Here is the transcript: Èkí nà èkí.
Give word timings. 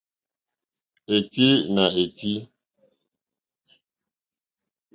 Èkí 1.15 1.47
nà 1.75 1.83
èkí. 2.03 2.33